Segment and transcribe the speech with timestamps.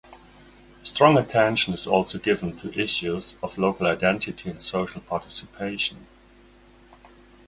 [0.81, 6.07] Strong attention is also given to issues of local identity and social participation.